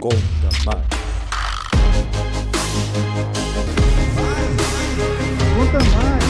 Conta 0.00 0.16
mais. 0.64 0.86
Conta 5.56 5.78
mais. 5.96 6.24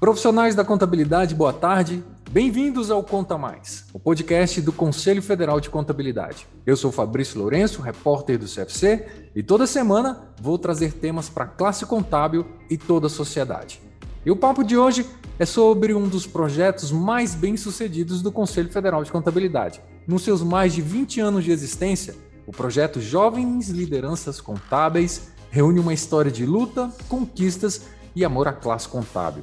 Profissionais 0.00 0.54
da 0.56 0.64
contabilidade, 0.64 1.34
boa 1.34 1.52
tarde. 1.52 2.02
Bem-vindos 2.28 2.90
ao 2.90 3.04
Conta 3.04 3.38
Mais, 3.38 3.84
o 3.92 3.98
podcast 3.98 4.60
do 4.60 4.72
Conselho 4.72 5.22
Federal 5.22 5.60
de 5.60 5.70
Contabilidade. 5.70 6.46
Eu 6.66 6.76
sou 6.76 6.90
Fabrício 6.90 7.38
Lourenço, 7.38 7.82
repórter 7.82 8.38
do 8.38 8.46
CFC, 8.46 9.30
e 9.34 9.42
toda 9.42 9.66
semana 9.66 10.28
vou 10.40 10.58
trazer 10.58 10.92
temas 10.92 11.28
para 11.28 11.44
a 11.44 11.48
classe 11.48 11.86
contábil 11.86 12.46
e 12.68 12.76
toda 12.76 13.06
a 13.06 13.10
sociedade. 13.10 13.80
E 14.24 14.30
o 14.30 14.36
papo 14.36 14.62
de 14.62 14.76
hoje 14.76 15.06
é 15.38 15.46
sobre 15.46 15.94
um 15.94 16.06
dos 16.06 16.26
projetos 16.26 16.92
mais 16.92 17.34
bem-sucedidos 17.34 18.20
do 18.20 18.30
Conselho 18.30 18.70
Federal 18.70 19.02
de 19.02 19.10
Contabilidade. 19.10 19.80
Nos 20.06 20.22
seus 20.22 20.42
mais 20.42 20.74
de 20.74 20.82
20 20.82 21.20
anos 21.20 21.42
de 21.42 21.50
existência, 21.50 22.14
o 22.46 22.52
projeto 22.52 23.00
Jovens 23.00 23.70
Lideranças 23.70 24.38
Contábeis 24.38 25.30
reúne 25.50 25.80
uma 25.80 25.94
história 25.94 26.30
de 26.30 26.44
luta, 26.44 26.92
conquistas 27.08 27.86
e 28.14 28.22
amor 28.22 28.46
à 28.46 28.52
classe 28.52 28.86
contábil. 28.86 29.42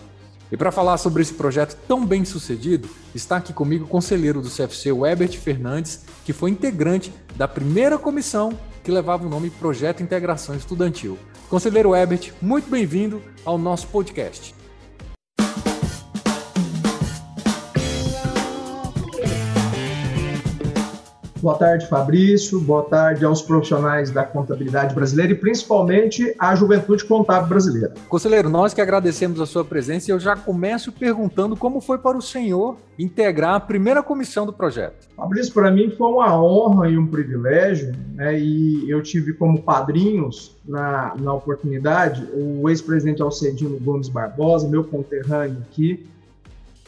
E 0.52 0.56
para 0.56 0.72
falar 0.72 1.00
sobre 1.00 1.24
esse 1.24 1.34
projeto 1.34 1.76
tão 1.88 2.06
bem 2.06 2.24
sucedido, 2.24 2.88
está 3.16 3.38
aqui 3.38 3.54
comigo 3.54 3.86
o 3.86 3.88
conselheiro 3.88 4.44
do 4.44 4.50
CFC, 4.50 4.92
o 4.92 5.04
Herbert 5.08 5.40
Fernandes, 5.40 6.06
que 6.24 6.34
foi 6.34 6.52
integrante 6.52 7.12
da 7.36 7.48
primeira 7.48 7.98
comissão 7.98 8.56
que 8.84 8.92
levava 8.92 9.26
o 9.26 9.30
nome 9.30 9.50
Projeto 9.50 10.04
Integração 10.04 10.56
Estudantil. 10.56 11.18
Conselheiro 11.50 11.96
Herbert, 11.96 12.32
muito 12.40 12.70
bem-vindo 12.70 13.24
ao 13.44 13.58
nosso 13.58 13.88
podcast. 13.88 14.56
Boa 21.42 21.56
tarde, 21.56 21.88
Fabrício. 21.88 22.60
Boa 22.60 22.84
tarde 22.84 23.24
aos 23.24 23.44
profissionais 23.44 24.10
da 24.10 24.24
contabilidade 24.24 24.96
brasileira 24.96 25.34
e 25.34 25.36
principalmente 25.36 26.34
à 26.40 26.56
juventude 26.56 27.06
contábil 27.06 27.50
brasileira. 27.50 27.94
Conselheiro, 28.10 28.50
nós 28.50 28.74
que 28.74 28.82
agradecemos 28.82 29.40
a 29.40 29.46
sua 29.46 29.64
presença 29.64 30.10
e 30.10 30.14
eu 30.14 30.20
já 30.20 30.36
começo 30.36 30.92
perguntando 30.92 31.56
como 31.56 31.80
foi 31.80 32.00
para 32.00 32.18
o 32.18 32.22
senhor 32.22 32.78
integrar 32.98 33.54
a 33.54 33.60
primeira 33.60 34.02
comissão 34.02 34.46
do 34.48 34.54
projeto. 34.54 35.08
Fabrício, 35.16 35.54
para 35.54 35.70
mim 35.70 35.92
foi 35.92 36.08
uma 36.08 36.42
honra 36.42 36.90
e 36.90 36.98
um 36.98 37.06
privilégio, 37.06 37.94
né? 38.16 38.40
E 38.40 38.90
eu 38.90 39.04
tive 39.04 39.34
como 39.34 39.62
padrinhos 39.62 40.56
na, 40.68 41.14
na 41.20 41.34
oportunidade 41.34 42.28
o 42.34 42.68
ex-presidente 42.68 43.22
Alcedino 43.22 43.80
Gomes 43.80 44.10
Barbosa, 44.10 44.68
meu 44.68 44.84
conterrâneo 44.84 45.58
aqui, 45.70 46.08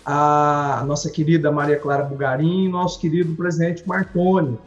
a 0.06 0.84
nossa 0.88 1.10
querida 1.10 1.52
Maria 1.52 1.78
Clara 1.78 2.04
Bugarim 2.04 2.66
e 2.66 2.70
nosso 2.70 3.00
querido 3.00 3.36
presidente 3.36 3.88
Marconi, 3.88 4.58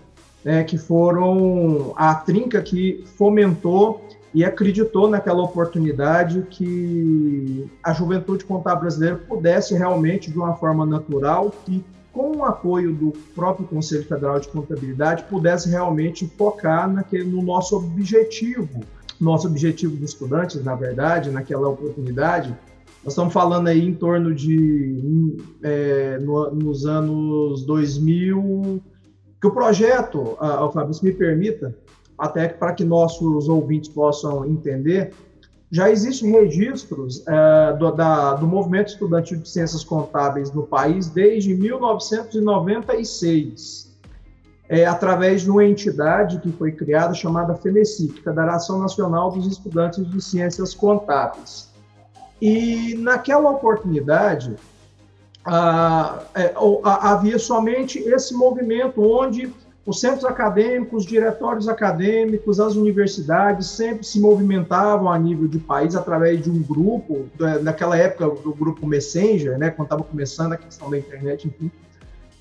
né, 0.44 0.64
que 0.64 0.76
foram 0.76 1.92
a 1.96 2.14
trinca 2.14 2.60
que 2.60 3.04
fomentou 3.16 4.06
e 4.34 4.44
acreditou 4.44 5.08
naquela 5.08 5.42
oportunidade 5.42 6.46
que 6.50 7.70
a 7.82 7.92
juventude 7.92 8.44
contábil 8.44 8.82
brasileira 8.82 9.16
pudesse 9.16 9.74
realmente, 9.74 10.30
de 10.30 10.38
uma 10.38 10.54
forma 10.54 10.86
natural 10.86 11.54
e 11.68 11.84
com 12.12 12.36
o 12.36 12.44
apoio 12.44 12.92
do 12.92 13.12
próprio 13.34 13.66
Conselho 13.66 14.04
Federal 14.04 14.38
de 14.38 14.48
Contabilidade, 14.48 15.24
pudesse 15.24 15.68
realmente 15.68 16.30
focar 16.36 16.90
naquele, 16.90 17.24
no 17.24 17.42
nosso 17.42 17.76
objetivo, 17.76 18.80
nosso 19.20 19.46
objetivo 19.46 19.96
dos 19.96 20.10
estudantes, 20.10 20.62
na 20.62 20.74
verdade, 20.74 21.30
naquela 21.30 21.68
oportunidade, 21.68 22.54
nós 23.04 23.14
estamos 23.14 23.32
falando 23.32 23.68
aí 23.68 23.84
em 23.84 23.94
torno 23.94 24.34
de 24.34 25.36
é, 25.62 26.18
no, 26.20 26.50
nos 26.52 26.86
anos 26.86 27.64
2000, 27.64 28.80
que 29.40 29.46
o 29.46 29.50
projeto, 29.50 30.36
Fábio, 30.72 30.94
se 30.94 31.04
me 31.04 31.12
permita, 31.12 31.74
até 32.16 32.48
para 32.48 32.72
que 32.72 32.84
nossos 32.84 33.48
ouvintes 33.48 33.88
possam 33.88 34.44
entender, 34.44 35.12
já 35.72 35.90
existem 35.90 36.30
registros 36.30 37.26
é, 37.26 37.72
do, 37.72 37.90
da, 37.90 38.34
do 38.34 38.46
movimento 38.46 38.86
estudantil 38.88 39.38
de 39.38 39.48
ciências 39.48 39.82
contábeis 39.82 40.52
no 40.52 40.64
país 40.64 41.08
desde 41.08 41.52
1996, 41.54 43.90
é, 44.68 44.84
através 44.84 45.40
de 45.42 45.50
uma 45.50 45.64
entidade 45.64 46.38
que 46.40 46.52
foi 46.52 46.70
criada 46.70 47.12
chamada 47.14 47.56
FENECIC, 47.56 48.22
Federação 48.22 48.78
Nacional 48.78 49.32
dos 49.32 49.46
Estudantes 49.46 50.08
de 50.08 50.20
Ciências 50.20 50.72
Contábeis. 50.74 51.71
E 52.44 52.96
naquela 52.96 53.48
oportunidade, 53.50 54.56
ah, 55.44 56.24
é, 56.34 56.52
havia 56.82 57.38
somente 57.38 58.00
esse 58.00 58.34
movimento 58.34 59.00
onde 59.00 59.54
os 59.86 60.00
centros 60.00 60.24
acadêmicos, 60.24 61.04
os 61.04 61.08
diretórios 61.08 61.68
acadêmicos, 61.68 62.58
as 62.58 62.74
universidades 62.74 63.68
sempre 63.68 64.04
se 64.04 64.18
movimentavam 64.18 65.08
a 65.08 65.16
nível 65.16 65.46
de 65.46 65.60
país 65.60 65.94
através 65.94 66.42
de 66.42 66.50
um 66.50 66.60
grupo, 66.60 67.28
naquela 67.62 67.96
época 67.96 68.28
do 68.42 68.52
grupo 68.52 68.88
Messenger, 68.88 69.56
né, 69.56 69.70
quando 69.70 69.86
estava 69.86 70.02
começando 70.02 70.54
a 70.54 70.56
questão 70.56 70.90
da 70.90 70.98
internet, 70.98 71.46
enfim. 71.46 71.70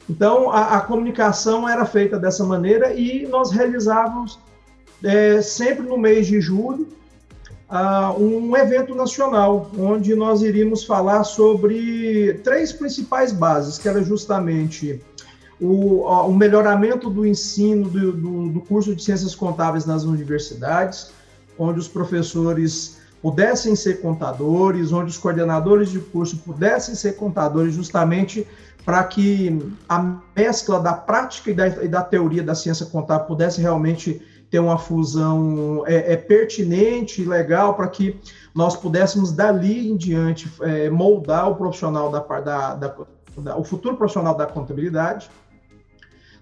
Então, 0.10 0.50
a, 0.50 0.78
a 0.78 0.82
comunicação 0.82 1.70
era 1.70 1.86
feita 1.86 2.18
dessa 2.18 2.44
maneira 2.44 2.92
e 2.92 3.28
nós 3.28 3.52
realizávamos 3.52 4.40
é, 5.04 5.44
sempre 5.44 5.86
no 5.86 5.96
mês 5.96 6.26
de 6.26 6.42
julho 6.42 6.88
uh, 7.72 8.22
um 8.22 8.56
evento 8.58 8.94
nacional, 8.94 9.72
onde 9.80 10.14
nós 10.14 10.42
iríamos 10.42 10.84
falar 10.84 11.24
sobre 11.24 12.34
três 12.44 12.74
principais 12.74 13.32
bases, 13.32 13.78
que 13.78 13.88
era 13.88 14.04
justamente 14.04 15.02
o, 15.60 16.02
uh, 16.02 16.28
o 16.28 16.36
melhoramento 16.36 17.10
do 17.10 17.26
ensino 17.26 17.90
do, 17.90 18.12
do, 18.12 18.50
do 18.50 18.62
curso 18.62 18.94
de 18.94 19.02
Ciências 19.02 19.34
Contábeis 19.34 19.86
nas 19.86 20.04
universidades, 20.04 21.12
onde 21.58 21.80
os 21.80 21.88
professores 21.88 23.00
pudessem 23.22 23.76
ser 23.76 24.02
contadores, 24.02 24.92
onde 24.92 25.12
os 25.12 25.18
coordenadores 25.18 25.90
de 25.90 26.00
curso 26.00 26.38
pudessem 26.38 26.96
ser 26.96 27.14
contadores, 27.14 27.76
justamente 27.76 28.48
para 28.84 29.04
que 29.04 29.62
a 29.88 30.18
mescla 30.36 30.80
da 30.80 30.94
prática 30.94 31.52
e 31.52 31.54
da, 31.54 31.68
e 31.68 31.88
da, 31.88 32.02
teoria 32.02 32.42
da 32.42 32.56
ciência 32.56 32.86
contábil 32.88 33.28
pudesse 33.28 33.62
realmente 33.62 34.20
ter 34.52 34.60
uma 34.60 34.78
fusão 34.78 35.84
é, 35.88 36.14
é 36.14 36.18
pertinente 36.18 37.22
e 37.22 37.26
legal 37.26 37.74
para 37.74 37.88
que 37.88 38.20
nós 38.54 38.76
pudéssemos 38.76 39.32
dali 39.32 39.90
em 39.90 39.96
diante 39.96 40.52
é, 40.62 40.90
moldar 40.90 41.50
o 41.50 41.56
profissional 41.56 42.12
da, 42.12 42.20
da, 42.20 42.76
da, 42.76 42.96
da, 43.38 43.58
o 43.58 43.64
futuro 43.64 43.96
profissional 43.96 44.36
da 44.36 44.46
contabilidade. 44.46 45.30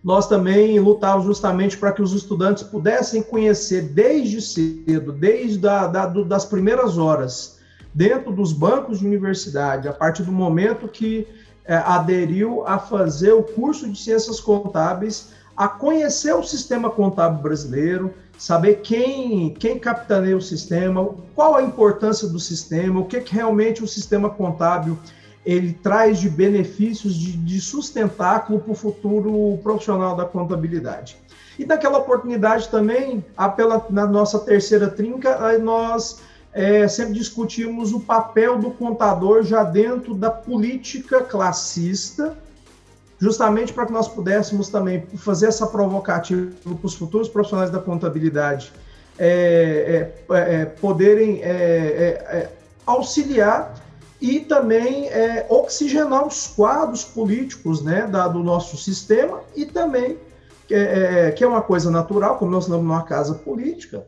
Nós 0.03 0.27
também 0.27 0.79
lutávamos 0.79 1.25
justamente 1.25 1.77
para 1.77 1.91
que 1.91 2.01
os 2.01 2.13
estudantes 2.13 2.63
pudessem 2.63 3.21
conhecer 3.21 3.83
desde 3.83 4.41
cedo, 4.41 5.11
desde 5.11 5.59
da, 5.59 5.85
da, 5.85 6.05
do, 6.07 6.25
das 6.25 6.45
primeiras 6.45 6.97
horas, 6.97 7.59
dentro 7.93 8.31
dos 8.31 8.51
bancos 8.51 8.99
de 8.99 9.05
universidade, 9.05 9.87
a 9.87 9.93
partir 9.93 10.23
do 10.23 10.31
momento 10.31 10.87
que 10.87 11.27
é, 11.65 11.75
aderiu 11.75 12.65
a 12.65 12.79
fazer 12.79 13.33
o 13.33 13.43
curso 13.43 13.87
de 13.87 14.01
ciências 14.01 14.39
contábeis, 14.39 15.31
a 15.59 15.67
conhecer 15.67 16.33
o 16.33 16.41
sistema 16.41 16.89
contábil 16.89 17.41
brasileiro, 17.41 18.13
saber 18.37 18.75
quem, 18.75 19.53
quem 19.55 19.77
capitaneia 19.77 20.37
o 20.37 20.41
sistema, 20.41 21.09
qual 21.35 21.57
a 21.57 21.61
importância 21.61 22.29
do 22.29 22.39
sistema, 22.39 23.01
o 23.01 23.03
que, 23.03 23.19
que 23.19 23.35
realmente 23.35 23.83
o 23.83 23.87
sistema 23.87 24.29
contábil 24.29 24.97
ele 25.45 25.73
traz 25.73 26.17
de 26.17 26.29
benefícios, 26.29 27.13
de, 27.13 27.33
de 27.33 27.59
sustentáculo 27.59 28.61
para 28.61 28.71
o 28.71 28.75
futuro 28.75 29.59
profissional 29.61 30.15
da 30.15 30.23
contabilidade. 30.23 31.17
E 31.57 31.65
naquela 31.65 31.97
oportunidade 31.97 32.69
também, 32.69 33.25
a, 33.35 33.49
pela, 33.49 33.85
na 33.89 34.07
nossa 34.07 34.39
terceira 34.39 34.87
trinca, 34.87 35.57
nós 35.57 36.21
é, 36.53 36.87
sempre 36.87 37.15
discutimos 37.15 37.91
o 37.91 37.99
papel 37.99 38.57
do 38.59 38.71
contador 38.71 39.43
já 39.43 39.65
dentro 39.65 40.15
da 40.15 40.31
política 40.31 41.21
classista, 41.21 42.37
justamente 43.19 43.73
para 43.73 43.85
que 43.85 43.91
nós 43.91 44.07
pudéssemos 44.07 44.69
também 44.69 45.05
fazer 45.17 45.47
essa 45.47 45.67
provocativa 45.67 46.51
para 46.63 46.85
os 46.87 46.95
futuros 46.95 47.27
profissionais 47.27 47.69
da 47.69 47.79
contabilidade 47.79 48.71
é, 49.21 50.11
é, 50.29 50.61
é, 50.61 50.65
poderem 50.65 51.43
é, 51.43 51.49
é, 51.49 52.37
é, 52.37 52.49
auxiliar 52.85 53.75
e 54.21 54.39
também 54.39 55.09
oxigenar 55.47 56.27
os 56.27 56.47
quadros 56.47 57.05
políticos 57.05 57.81
né, 57.81 58.05
da, 58.05 58.27
do 58.27 58.39
nosso 58.39 58.75
sistema 58.75 59.41
e 59.55 59.65
também, 59.65 60.17
que 61.37 61.43
é 61.43 61.47
uma 61.47 61.61
coisa 61.61 61.89
natural, 61.89 62.37
como 62.37 62.51
nós 62.51 62.65
estamos 62.65 62.85
numa 62.85 63.03
casa 63.03 63.35
política, 63.35 64.05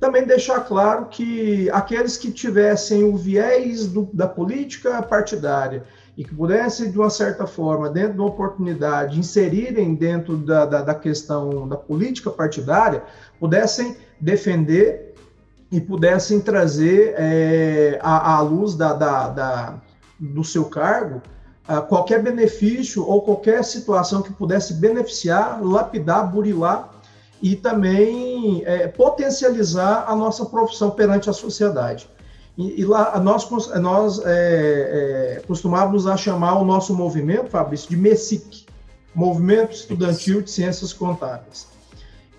também 0.00 0.24
deixar 0.24 0.58
claro 0.60 1.06
que 1.06 1.70
aqueles 1.70 2.16
que 2.16 2.32
tivessem 2.32 3.04
o 3.04 3.16
viés 3.16 3.86
do, 3.86 4.10
da 4.12 4.26
política 4.26 5.00
partidária 5.02 5.84
e 6.16 6.24
que 6.24 6.34
pudessem, 6.34 6.90
de 6.90 6.98
uma 6.98 7.10
certa 7.10 7.46
forma, 7.46 7.90
dentro 7.90 8.14
de 8.14 8.18
uma 8.20 8.28
oportunidade, 8.28 9.18
inserirem 9.18 9.94
dentro 9.94 10.36
da, 10.36 10.64
da, 10.64 10.82
da 10.82 10.94
questão 10.94 11.66
da 11.66 11.76
política 11.76 12.30
partidária, 12.30 13.02
pudessem 13.40 13.96
defender 14.20 15.14
e 15.72 15.80
pudessem 15.80 16.40
trazer 16.40 17.14
é, 17.16 17.98
à, 18.00 18.36
à 18.36 18.40
luz 18.40 18.76
da, 18.76 18.92
da, 18.92 19.28
da, 19.28 19.74
do 20.20 20.44
seu 20.44 20.66
cargo 20.66 21.20
uh, 21.68 21.82
qualquer 21.82 22.22
benefício 22.22 23.06
ou 23.06 23.22
qualquer 23.22 23.64
situação 23.64 24.22
que 24.22 24.32
pudesse 24.32 24.74
beneficiar, 24.74 25.62
lapidar, 25.62 26.30
burilar 26.30 26.90
e 27.42 27.56
também 27.56 28.62
é, 28.64 28.86
potencializar 28.88 30.04
a 30.08 30.16
nossa 30.16 30.46
profissão 30.46 30.90
perante 30.90 31.28
a 31.28 31.32
sociedade. 31.32 32.08
E, 32.56 32.80
e 32.80 32.84
lá 32.84 33.18
nós, 33.20 33.48
nós 33.80 34.20
é, 34.24 35.38
é, 35.38 35.42
costumávamos 35.46 36.06
a 36.06 36.16
chamar 36.16 36.60
o 36.60 36.64
nosso 36.64 36.94
movimento, 36.94 37.50
Fabrício, 37.50 37.90
de 37.90 37.96
MESIC, 37.96 38.66
Movimento 39.14 39.72
Estudantil 39.72 40.42
de 40.42 40.50
Ciências 40.50 40.92
Contábeis. 40.92 41.66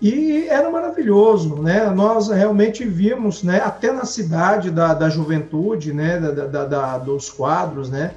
E 0.00 0.46
era 0.48 0.70
maravilhoso, 0.70 1.56
né? 1.56 1.88
Nós 1.88 2.28
realmente 2.28 2.84
vimos, 2.84 3.42
né, 3.42 3.62
até 3.64 3.90
na 3.90 4.04
cidade 4.04 4.70
da, 4.70 4.92
da 4.92 5.08
juventude, 5.08 5.92
né, 5.92 6.20
da, 6.20 6.46
da, 6.46 6.64
da 6.66 6.98
dos 6.98 7.30
quadros, 7.30 7.88
né, 7.88 8.14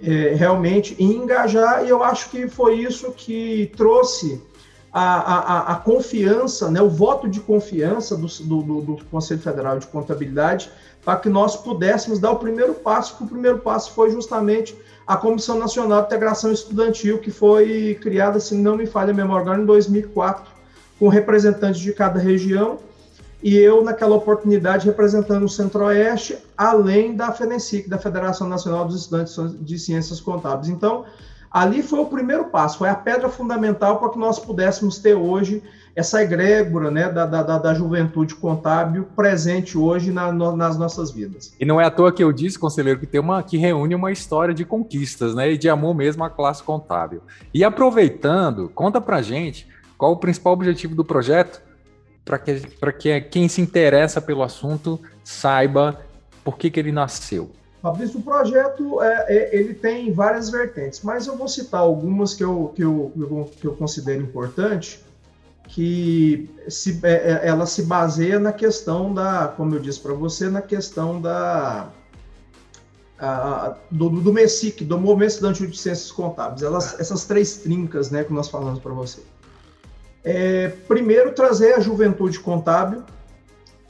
é, 0.00 0.34
realmente 0.34 0.96
engajar, 1.02 1.84
e 1.84 1.88
eu 1.88 2.04
acho 2.04 2.30
que 2.30 2.46
foi 2.48 2.76
isso 2.76 3.10
que 3.10 3.72
trouxe 3.76 4.40
a, 4.92 5.02
a, 5.02 5.72
a 5.72 5.76
confiança, 5.76 6.70
né, 6.70 6.80
o 6.80 6.88
voto 6.88 7.28
de 7.28 7.40
confiança 7.40 8.16
do, 8.16 8.26
do, 8.26 8.80
do 8.80 9.04
Conselho 9.06 9.40
Federal 9.40 9.78
de 9.78 9.86
Contabilidade 9.86 10.70
para 11.04 11.16
que 11.16 11.28
nós 11.28 11.56
pudéssemos 11.56 12.18
dar 12.18 12.32
o 12.32 12.36
primeiro 12.36 12.74
passo, 12.74 13.16
que 13.16 13.22
o 13.24 13.26
primeiro 13.26 13.58
passo 13.58 13.92
foi 13.92 14.10
justamente 14.10 14.76
a 15.06 15.16
Comissão 15.16 15.58
Nacional 15.58 16.00
de 16.00 16.06
Integração 16.06 16.52
Estudantil, 16.52 17.18
que 17.18 17.30
foi 17.30 17.98
criada, 18.00 18.38
se 18.38 18.54
não 18.54 18.76
me 18.76 18.86
falha 18.86 19.10
a 19.10 19.14
memória, 19.14 19.54
em 19.54 19.64
2004, 19.64 20.44
com 20.98 21.08
representantes 21.08 21.80
de 21.80 21.92
cada 21.92 22.18
região, 22.18 22.78
e 23.42 23.56
eu, 23.56 23.82
naquela 23.82 24.16
oportunidade, 24.16 24.84
representando 24.84 25.44
o 25.44 25.48
Centro-Oeste, 25.48 26.36
além 26.56 27.14
da 27.14 27.32
FENESIC, 27.32 27.88
da 27.88 27.96
Federação 27.96 28.48
Nacional 28.48 28.84
dos 28.84 29.02
Estudantes 29.02 29.34
de 29.60 29.78
Ciências 29.78 30.20
Contábeis. 30.20 30.68
Então, 30.68 31.04
Ali 31.50 31.82
foi 31.82 32.00
o 32.00 32.06
primeiro 32.06 32.46
passo, 32.46 32.78
foi 32.78 32.88
a 32.88 32.94
pedra 32.94 33.28
fundamental 33.28 33.98
para 33.98 34.10
que 34.10 34.18
nós 34.18 34.38
pudéssemos 34.38 34.98
ter 34.98 35.14
hoje 35.14 35.62
essa 35.98 36.22
egrégora 36.22 36.92
né, 36.92 37.10
da, 37.10 37.26
da, 37.26 37.58
da 37.58 37.74
juventude 37.74 38.34
contábil 38.34 39.08
presente 39.16 39.76
hoje 39.76 40.12
na, 40.12 40.30
no, 40.30 40.56
nas 40.56 40.78
nossas 40.78 41.10
vidas. 41.10 41.52
E 41.58 41.64
não 41.64 41.80
é 41.80 41.84
à 41.84 41.90
toa 41.90 42.12
que 42.12 42.22
eu 42.22 42.32
disse, 42.32 42.56
conselheiro, 42.56 43.00
que 43.00 43.06
tem 43.06 43.20
uma 43.20 43.42
que 43.42 43.56
reúne 43.56 43.96
uma 43.96 44.12
história 44.12 44.54
de 44.54 44.64
conquistas, 44.64 45.34
né? 45.34 45.50
E 45.50 45.58
de 45.58 45.68
amor 45.68 45.94
mesmo 45.94 46.22
à 46.22 46.30
classe 46.30 46.62
contábil. 46.62 47.20
E 47.52 47.64
aproveitando, 47.64 48.68
conta 48.68 49.00
pra 49.00 49.20
gente 49.22 49.66
qual 49.96 50.12
o 50.12 50.16
principal 50.16 50.52
objetivo 50.52 50.94
do 50.94 51.04
projeto 51.04 51.60
para 52.24 52.38
que, 52.38 52.60
que 52.98 53.20
quem 53.22 53.48
se 53.48 53.60
interessa 53.60 54.20
pelo 54.20 54.42
assunto 54.42 55.00
saiba 55.24 56.00
por 56.44 56.56
que, 56.56 56.70
que 56.70 56.78
ele 56.78 56.92
nasceu. 56.92 57.50
Fabrício, 57.80 58.18
o 58.18 58.22
projeto 58.22 59.00
é, 59.00 59.26
é, 59.28 59.56
ele 59.56 59.72
tem 59.72 60.12
várias 60.12 60.50
vertentes, 60.50 61.00
mas 61.02 61.26
eu 61.26 61.36
vou 61.36 61.46
citar 61.46 61.80
algumas 61.80 62.34
que 62.34 62.42
eu, 62.42 62.72
que 62.74 62.82
eu, 62.82 63.12
que 63.60 63.66
eu 63.66 63.76
considero 63.76 64.20
importante, 64.20 65.04
que 65.68 66.50
se, 66.66 66.98
é, 67.04 67.12
é, 67.12 67.40
ela 67.46 67.66
se 67.66 67.82
baseia 67.82 68.40
na 68.40 68.52
questão 68.52 69.14
da, 69.14 69.48
como 69.56 69.74
eu 69.74 69.80
disse 69.80 70.00
para 70.00 70.12
você, 70.12 70.48
na 70.48 70.62
questão 70.62 71.20
da 71.20 71.88
a, 73.18 73.76
do, 73.90 74.08
do 74.08 74.32
MESIC, 74.32 74.84
do 74.84 74.98
Movimento 74.98 75.30
Estudantil 75.30 75.66
de 75.66 75.78
Ciências 75.78 76.10
Contábeis, 76.10 76.62
elas, 76.62 76.98
essas 76.98 77.24
três 77.24 77.58
trincas 77.58 78.10
né, 78.10 78.24
que 78.24 78.32
nós 78.32 78.48
falamos 78.48 78.80
para 78.80 78.92
você. 78.92 79.20
É, 80.24 80.68
primeiro, 80.86 81.32
trazer 81.32 81.74
a 81.74 81.80
juventude 81.80 82.40
contábil 82.40 83.02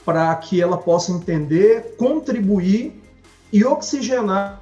para 0.05 0.33
que 0.35 0.61
ela 0.61 0.77
possa 0.77 1.11
entender, 1.11 1.95
contribuir 1.97 2.99
e 3.51 3.63
oxigenar 3.65 4.59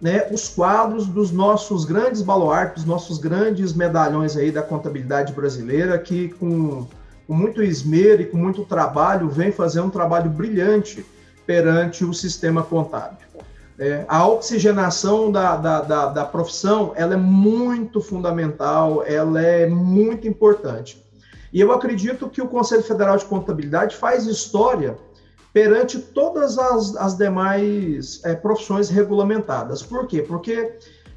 né, 0.00 0.28
os 0.30 0.48
quadros 0.48 1.06
dos 1.06 1.30
nossos 1.30 1.84
grandes 1.84 2.22
baluartes, 2.22 2.84
nossos 2.84 3.18
grandes 3.18 3.72
medalhões 3.72 4.36
aí 4.36 4.50
da 4.50 4.62
contabilidade 4.62 5.32
brasileira, 5.32 5.98
que 5.98 6.28
com, 6.30 6.86
com 7.26 7.34
muito 7.34 7.62
esmero 7.62 8.22
e 8.22 8.26
com 8.26 8.36
muito 8.36 8.64
trabalho 8.64 9.28
vem 9.28 9.52
fazer 9.52 9.80
um 9.80 9.90
trabalho 9.90 10.30
brilhante 10.30 11.04
perante 11.46 12.04
o 12.04 12.12
sistema 12.12 12.62
contábil. 12.62 13.24
É, 13.78 14.04
a 14.06 14.26
oxigenação 14.26 15.32
da, 15.32 15.56
da, 15.56 15.80
da, 15.80 16.06
da, 16.06 16.24
profissão 16.24 16.92
ela 16.94 17.14
é 17.14 17.16
muito 17.16 18.00
fundamental, 18.00 19.02
ela 19.04 19.42
é 19.42 19.66
muito 19.66 20.28
importante. 20.28 21.04
E 21.52 21.60
eu 21.60 21.72
acredito 21.72 22.28
que 22.28 22.40
o 22.40 22.46
Conselho 22.46 22.84
Federal 22.84 23.16
de 23.16 23.24
Contabilidade 23.24 23.96
faz 23.96 24.26
história 24.26 24.96
perante 25.54 26.00
todas 26.00 26.58
as, 26.58 26.96
as 26.96 27.16
demais 27.16 28.20
é, 28.24 28.34
profissões 28.34 28.90
regulamentadas. 28.90 29.84
Por 29.84 30.08
quê? 30.08 30.20
Porque 30.20 30.72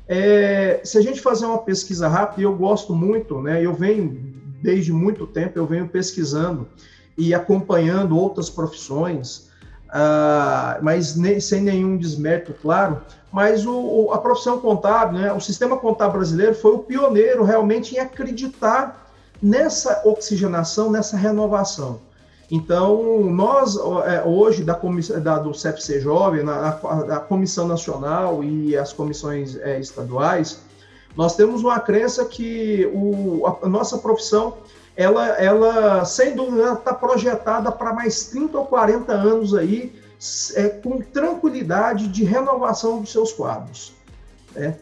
é, 0.07 0.79
se 0.83 0.95
a 0.95 1.01
gente 1.01 1.19
fazer 1.19 1.47
uma 1.47 1.57
pesquisa 1.57 2.07
rápida, 2.07 2.41
e 2.41 2.43
eu 2.43 2.55
gosto 2.55 2.93
muito, 2.93 3.41
né, 3.41 3.65
eu 3.65 3.73
venho 3.73 4.15
desde 4.61 4.93
muito 4.93 5.25
tempo, 5.25 5.57
eu 5.57 5.65
venho 5.65 5.89
pesquisando 5.89 6.67
e 7.17 7.33
acompanhando 7.33 8.15
outras 8.15 8.47
profissões, 8.47 9.49
uh, 9.87 10.83
mas 10.83 11.15
nem, 11.15 11.39
sem 11.39 11.61
nenhum 11.61 11.97
desmérito, 11.97 12.53
claro, 12.61 13.01
mas 13.31 13.65
o, 13.65 14.11
a 14.13 14.19
profissão 14.19 14.59
contábil, 14.59 15.19
né, 15.19 15.33
o 15.33 15.39
sistema 15.39 15.77
contábil 15.77 16.17
brasileiro 16.17 16.53
foi 16.53 16.73
o 16.73 16.79
pioneiro 16.79 17.43
realmente 17.43 17.95
em 17.95 17.99
acreditar 17.99 19.11
nessa 19.41 20.03
oxigenação, 20.05 20.91
nessa 20.91 21.17
renovação. 21.17 22.06
Então, 22.49 23.23
nós, 23.23 23.75
é, 24.05 24.23
hoje, 24.25 24.63
da, 24.63 24.79
da, 25.21 25.39
do 25.39 25.51
CFC 25.51 25.99
Jovem, 25.99 26.43
na, 26.43 26.69
a, 26.69 27.19
Comissão 27.19 27.67
Nacional 27.67 28.41
e 28.41 28.75
as 28.77 28.93
comissões 28.93 29.57
é, 29.57 29.79
estaduais, 29.79 30.61
nós 31.15 31.35
temos 31.35 31.61
uma 31.61 31.79
crença 31.79 32.23
que 32.23 32.89
o, 32.93 33.45
a, 33.45 33.67
nossa 33.67 33.97
profissão, 33.97 34.57
ela, 34.95 35.27
ela 35.39 36.05
sem 36.05 36.35
dúvida, 36.35 36.73
está 36.73 36.93
projetada 36.93 37.69
para 37.69 37.91
mais 37.91 38.25
30 38.27 38.57
ou 38.57 38.65
40 38.65 39.11
anos 39.11 39.53
aí, 39.53 39.93
é, 40.55 40.69
com 40.69 41.01
tranquilidade 41.01 42.07
de 42.07 42.23
renovação 42.23 43.01
dos 43.01 43.11
seus 43.11 43.33
quadros. 43.33 43.93
Né? 44.55 44.77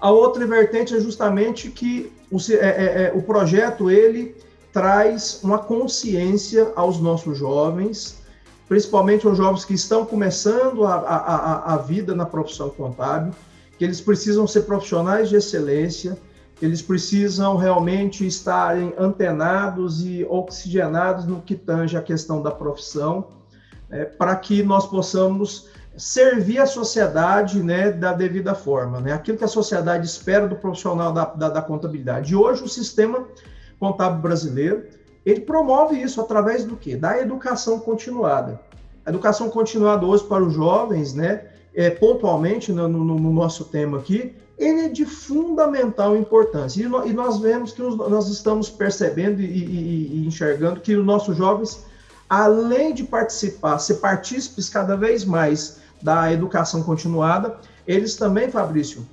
A 0.00 0.10
outra 0.10 0.44
vertente 0.46 0.96
é 0.96 1.00
justamente 1.00 1.70
que 1.70 2.10
o, 2.30 2.38
é, 2.50 2.54
é, 2.54 3.02
é, 3.04 3.12
o 3.14 3.22
projeto, 3.22 3.90
ele 3.90 4.34
traz 4.72 5.40
uma 5.42 5.58
consciência 5.58 6.72
aos 6.74 6.98
nossos 6.98 7.36
jovens, 7.36 8.22
principalmente 8.68 9.26
aos 9.26 9.36
jovens 9.36 9.64
que 9.64 9.74
estão 9.74 10.04
começando 10.04 10.86
a, 10.86 10.94
a, 10.94 11.74
a 11.74 11.76
vida 11.76 12.14
na 12.14 12.24
profissão 12.24 12.70
contábil, 12.70 13.34
que 13.76 13.84
eles 13.84 14.00
precisam 14.00 14.46
ser 14.46 14.62
profissionais 14.62 15.28
de 15.28 15.36
excelência, 15.36 16.16
eles 16.60 16.80
precisam 16.80 17.56
realmente 17.56 18.26
estarem 18.26 18.94
antenados 18.96 20.04
e 20.06 20.24
oxigenados 20.24 21.26
no 21.26 21.42
que 21.42 21.56
tange 21.56 21.96
a 21.96 22.02
questão 22.02 22.40
da 22.40 22.50
profissão, 22.50 23.26
né, 23.90 24.04
para 24.04 24.34
que 24.36 24.62
nós 24.62 24.86
possamos 24.86 25.68
servir 25.96 26.58
a 26.58 26.66
sociedade 26.66 27.62
né, 27.62 27.90
da 27.90 28.14
devida 28.14 28.54
forma, 28.54 29.00
né, 29.00 29.12
aquilo 29.12 29.36
que 29.36 29.44
a 29.44 29.48
sociedade 29.48 30.06
espera 30.06 30.46
do 30.46 30.56
profissional 30.56 31.12
da, 31.12 31.24
da, 31.26 31.48
da 31.50 31.60
contabilidade. 31.60 32.32
E 32.32 32.36
hoje 32.36 32.62
o 32.62 32.68
sistema 32.68 33.26
contábil 33.82 34.22
brasileiro, 34.22 34.84
ele 35.26 35.40
promove 35.40 36.00
isso 36.00 36.20
através 36.20 36.62
do 36.62 36.76
quê? 36.76 36.94
Da 36.94 37.18
educação 37.18 37.80
continuada. 37.80 38.60
A 39.04 39.10
educação 39.10 39.50
continuada 39.50 40.06
hoje 40.06 40.22
para 40.22 40.44
os 40.44 40.54
jovens, 40.54 41.14
né, 41.14 41.46
é, 41.74 41.90
pontualmente 41.90 42.70
no, 42.70 42.86
no, 42.86 43.04
no 43.04 43.32
nosso 43.32 43.64
tema 43.64 43.98
aqui, 43.98 44.32
ele 44.56 44.82
é 44.82 44.88
de 44.88 45.04
fundamental 45.04 46.16
importância. 46.16 46.80
E, 46.80 46.86
no, 46.86 47.04
e 47.04 47.12
nós 47.12 47.40
vemos 47.40 47.72
que 47.72 47.82
nós 47.82 48.28
estamos 48.28 48.70
percebendo 48.70 49.40
e, 49.40 49.46
e, 49.46 50.22
e, 50.22 50.26
enxergando 50.28 50.78
que 50.78 50.94
os 50.94 51.04
nossos 51.04 51.36
jovens, 51.36 51.84
além 52.30 52.94
de 52.94 53.02
participar, 53.02 53.80
ser 53.80 53.94
partícipes 53.94 54.68
cada 54.68 54.96
vez 54.96 55.24
mais 55.24 55.78
da 56.00 56.32
educação 56.32 56.84
continuada, 56.84 57.56
eles 57.84 58.14
também, 58.14 58.48
Fabrício, 58.48 59.04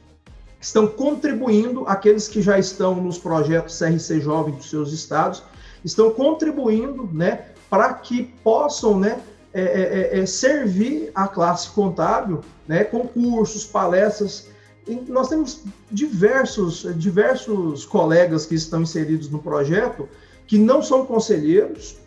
estão 0.59 0.87
contribuindo, 0.87 1.85
aqueles 1.87 2.27
que 2.27 2.41
já 2.41 2.59
estão 2.59 2.95
nos 2.95 3.17
projetos 3.17 3.79
CRC 3.79 4.19
Jovem 4.19 4.55
dos 4.55 4.69
seus 4.69 4.91
estados, 4.91 5.43
estão 5.83 6.11
contribuindo 6.11 7.09
né, 7.13 7.45
para 7.69 7.93
que 7.93 8.23
possam 8.43 8.99
né, 8.99 9.21
é, 9.53 9.61
é, 9.61 10.17
é, 10.17 10.19
é 10.19 10.25
servir 10.25 11.11
a 11.15 11.27
classe 11.27 11.69
contábil, 11.69 12.41
né, 12.67 12.83
com 12.83 13.07
cursos, 13.07 13.65
palestras. 13.65 14.47
E 14.87 14.95
nós 15.07 15.29
temos 15.29 15.61
diversos, 15.89 16.85
diversos 16.95 17.85
colegas 17.85 18.45
que 18.45 18.55
estão 18.55 18.81
inseridos 18.81 19.29
no 19.29 19.39
projeto 19.39 20.09
que 20.45 20.57
não 20.57 20.81
são 20.81 21.05
conselheiros, 21.05 21.97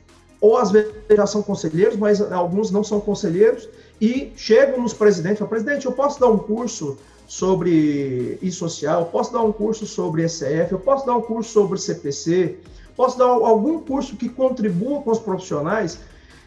ou 0.40 0.56
às 0.56 0.72
vezes 0.72 0.92
já 1.08 1.26
são 1.26 1.42
conselheiros, 1.42 1.96
mas 1.96 2.20
alguns 2.20 2.72
não 2.72 2.82
são 2.82 3.00
conselheiros, 3.00 3.68
e 4.00 4.32
chegam 4.36 4.82
nos 4.82 4.92
presidentes 4.92 5.36
e 5.36 5.38
falam, 5.38 5.50
presidente, 5.50 5.86
eu 5.86 5.92
posso 5.92 6.18
dar 6.18 6.26
um 6.26 6.38
curso 6.38 6.98
sobre 7.32 8.38
e-social, 8.42 9.06
posso 9.06 9.32
dar 9.32 9.40
um 9.40 9.50
curso 9.50 9.86
sobre 9.86 10.22
ECF, 10.22 10.70
eu 10.72 10.78
posso 10.78 11.06
dar 11.06 11.16
um 11.16 11.22
curso 11.22 11.50
sobre 11.50 11.78
CPC, 11.78 12.58
posso 12.94 13.16
dar 13.16 13.24
algum 13.24 13.80
curso 13.80 14.16
que 14.16 14.28
contribua 14.28 15.00
com 15.00 15.10
os 15.10 15.18
profissionais. 15.18 15.98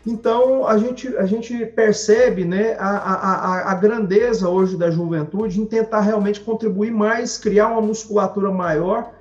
Então, 0.06 0.68
a 0.68 0.78
gente, 0.78 1.08
a 1.18 1.26
gente 1.26 1.66
percebe 1.66 2.46
né, 2.46 2.76
a, 2.78 2.98
a, 2.98 3.72
a 3.72 3.74
grandeza 3.74 4.48
hoje 4.48 4.78
da 4.78 4.92
juventude 4.92 5.60
em 5.60 5.66
tentar 5.66 6.02
realmente 6.02 6.40
contribuir 6.40 6.92
mais, 6.92 7.36
criar 7.36 7.70
uma 7.70 7.82
musculatura 7.82 8.52
maior 8.52 9.12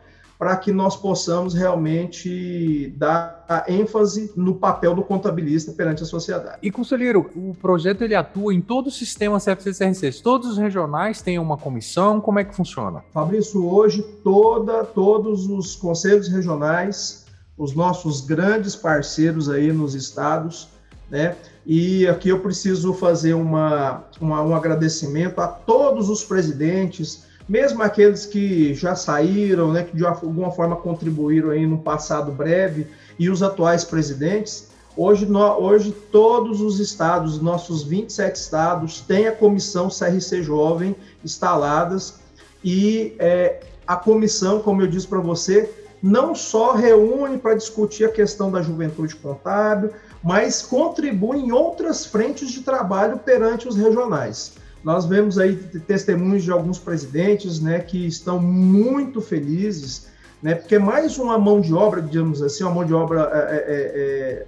para 0.45 0.59
que 0.59 0.71
nós 0.71 0.95
possamos 0.95 1.55
realmente 1.55 2.93
dar 2.99 3.65
ênfase 3.67 4.31
no 4.37 4.55
papel 4.57 4.95
do 4.95 5.03
contabilista 5.03 5.73
perante 5.73 6.03
a 6.03 6.07
sociedade. 6.07 6.59
E, 6.63 6.71
conselheiro, 6.71 7.31
o 7.35 7.55
projeto 7.55 8.03
ele 8.03 8.15
atua 8.15 8.53
em 8.53 8.61
todo 8.61 8.89
o 8.89 8.91
sistema 8.91 9.39
CFC-CRC. 9.39 10.23
Todos 10.23 10.51
os 10.51 10.59
regionais 10.59 11.23
têm 11.23 11.39
uma 11.39 11.57
comissão, 11.57 12.21
como 12.21 12.41
é 12.41 12.45
que 12.45 12.55
funciona? 12.55 13.03
Fabrício, 13.11 13.67
hoje 13.67 14.03
toda, 14.23 14.85
todos 14.85 15.49
os 15.49 15.77
conselhos 15.77 16.29
regionais, 16.29 17.25
os 17.57 17.75
nossos 17.75 18.21
grandes 18.21 18.77
parceiros 18.77 19.49
aí 19.49 19.73
nos 19.73 19.95
estados, 19.95 20.69
né? 21.11 21.37
E 21.65 22.07
aqui 22.07 22.29
eu 22.29 22.41
preciso 22.41 22.93
fazer 22.93 23.33
uma, 23.33 24.05
uma, 24.21 24.43
um 24.43 24.55
agradecimento 24.55 25.41
a 25.41 25.49
todos 25.49 26.11
os 26.11 26.23
presidentes, 26.23 27.25
mesmo 27.49 27.83
aqueles 27.83 28.25
que 28.27 28.75
já 28.75 28.95
saíram, 28.95 29.73
né, 29.73 29.85
que 29.85 29.97
de 29.97 30.05
alguma 30.05 30.51
forma 30.51 30.77
contribuíram 30.77 31.51
aí 31.51 31.67
no 31.67 31.79
passado 31.79 32.33
breve, 32.33 32.87
e 33.19 33.31
os 33.31 33.43
atuais 33.43 33.85
presidentes. 33.85 34.69
Hoje, 34.97 35.27
no, 35.27 35.41
hoje 35.61 35.93
todos 36.13 36.61
os 36.61 36.79
estados, 36.79 37.41
nossos 37.41 37.83
27 37.83 38.37
estados, 38.37 39.01
têm 39.01 39.27
a 39.27 39.33
comissão 39.33 39.89
CRC 39.89 40.43
Jovem 40.43 40.95
instaladas 41.25 42.15
e 42.63 43.15
é, 43.19 43.61
a 43.87 43.97
comissão, 43.97 44.61
como 44.61 44.83
eu 44.83 44.87
disse 44.87 45.07
para 45.07 45.21
você, 45.21 45.71
não 46.03 46.35
só 46.35 46.73
reúne 46.73 47.39
para 47.39 47.55
discutir 47.55 48.05
a 48.05 48.13
questão 48.13 48.51
da 48.51 48.63
juventude 48.63 49.17
contábil, 49.17 49.91
mas 50.23 50.63
contribui 50.63 51.39
em 51.39 51.53
outras 51.53 52.07
frentes 52.07 52.51
de 52.51 52.63
trabalho 52.63 53.19
perante 53.19 53.67
os 53.67 53.77
regionais. 53.77 54.53
Nós 54.85 55.07
vemos 55.07 55.39
aí 55.39 55.57
testemunhos 55.57 56.45
de 56.45 56.53
alguns 56.53 56.79
presidentes 56.79 57.59
né, 57.59 57.81
que 57.81 58.07
estão 58.07 58.39
muito 58.39 59.23
felizes, 59.23 60.09
né, 60.43 60.55
porque 60.55 60.75
é 60.75 60.79
mais 60.79 61.17
uma 61.17 61.39
mão 61.39 61.59
de 61.61 61.73
obra, 61.73 62.03
digamos 62.03 62.43
assim, 62.43 62.65
uma 62.65 62.75
mão 62.75 62.85
de 62.85 62.93
obra 62.93 63.31
é, 63.33 63.55
é, 63.57 64.47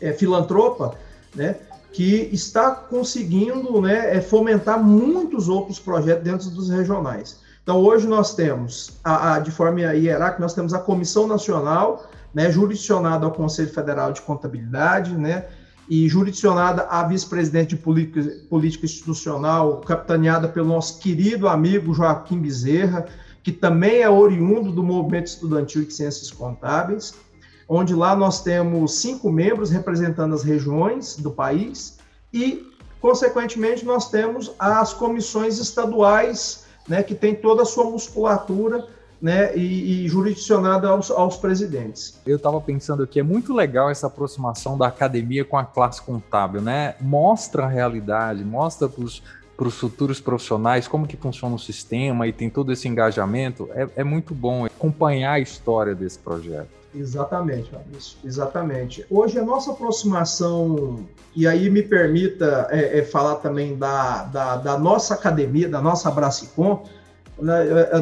é, 0.00 0.08
é 0.08 0.12
filantropa, 0.14 0.96
né, 1.34 1.56
que 1.92 2.30
está 2.32 2.70
conseguindo 2.70 3.82
né, 3.82 4.16
é, 4.16 4.20
fomentar 4.22 4.82
muitos 4.82 5.46
outros 5.46 5.78
projetos 5.78 6.24
dentro 6.24 6.48
dos 6.48 6.70
regionais. 6.70 7.38
Então, 7.62 7.78
hoje 7.78 8.06
nós 8.06 8.34
temos, 8.34 8.98
a, 9.04 9.34
a, 9.34 9.38
de 9.38 9.50
forma 9.50 9.80
hierárquica, 9.80 10.42
nós 10.42 10.54
temos 10.54 10.72
a 10.72 10.78
Comissão 10.78 11.26
Nacional 11.26 12.10
né, 12.32 12.50
jurisdicionada 12.50 13.26
ao 13.26 13.32
Conselho 13.32 13.72
Federal 13.72 14.12
de 14.12 14.22
Contabilidade, 14.22 15.14
né, 15.14 15.44
e 15.88 16.08
jurisdicionada 16.08 16.86
à 16.88 17.02
vice-presidente 17.04 17.70
de 17.70 17.76
política, 17.76 18.22
política, 18.48 18.86
institucional, 18.86 19.80
capitaneada 19.80 20.48
pelo 20.48 20.68
nosso 20.68 20.98
querido 20.98 21.46
amigo 21.46 21.92
Joaquim 21.92 22.38
Bezerra, 22.38 23.06
que 23.42 23.52
também 23.52 24.00
é 24.00 24.08
oriundo 24.08 24.72
do 24.72 24.82
movimento 24.82 25.26
estudantil 25.26 25.84
de 25.84 25.92
ciências 25.92 26.30
contábeis, 26.30 27.14
onde 27.68 27.94
lá 27.94 28.16
nós 28.16 28.42
temos 28.42 28.94
cinco 28.94 29.30
membros 29.30 29.70
representando 29.70 30.34
as 30.34 30.42
regiões 30.42 31.16
do 31.16 31.30
país 31.30 31.98
e, 32.32 32.66
consequentemente, 33.00 33.84
nós 33.84 34.10
temos 34.10 34.52
as 34.58 34.94
comissões 34.94 35.58
estaduais, 35.58 36.64
né, 36.88 37.02
que 37.02 37.14
tem 37.14 37.34
toda 37.34 37.62
a 37.62 37.66
sua 37.66 37.84
musculatura 37.84 38.86
né, 39.20 39.56
e, 39.56 40.04
e 40.04 40.08
jurisdicionada 40.08 40.88
aos, 40.88 41.10
aos, 41.10 41.36
presidentes. 41.36 42.20
Eu 42.26 42.36
estava 42.36 42.60
pensando 42.60 43.06
que 43.06 43.20
é 43.20 43.22
muito 43.22 43.54
legal 43.54 43.90
essa 43.90 44.06
aproximação 44.06 44.76
da 44.76 44.86
academia 44.86 45.44
com 45.44 45.56
a 45.56 45.64
classe 45.64 46.02
contábil, 46.02 46.60
né? 46.60 46.94
Mostra 47.00 47.64
a 47.64 47.68
realidade, 47.68 48.44
mostra 48.44 48.88
para 48.88 49.66
os 49.68 49.74
futuros 49.74 50.20
profissionais 50.20 50.86
como 50.86 51.06
que 51.06 51.16
funciona 51.16 51.54
o 51.54 51.58
sistema 51.58 52.26
e 52.26 52.32
tem 52.32 52.50
todo 52.50 52.72
esse 52.72 52.88
engajamento. 52.88 53.68
É, 53.72 53.88
é 53.96 54.04
muito 54.04 54.34
bom 54.34 54.64
acompanhar 54.64 55.32
a 55.32 55.40
história 55.40 55.94
desse 55.94 56.18
projeto. 56.18 56.84
Exatamente, 56.94 57.70
Fabrício, 57.70 58.18
exatamente. 58.24 59.04
Hoje 59.10 59.38
a 59.38 59.44
nossa 59.44 59.72
aproximação, 59.72 61.04
e 61.34 61.46
aí 61.46 61.68
me 61.68 61.82
permita 61.82 62.68
é, 62.70 63.00
é, 63.00 63.02
falar 63.02 63.36
também 63.36 63.76
da, 63.76 64.22
da, 64.24 64.56
da, 64.56 64.78
nossa 64.78 65.14
academia, 65.14 65.68
da 65.68 65.82
nossa 65.82 66.08
Abracicom, 66.08 66.84
é, 66.84 67.03